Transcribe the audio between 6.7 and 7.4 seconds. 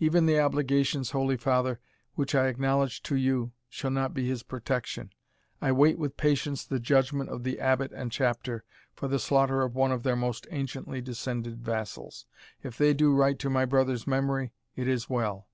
judgment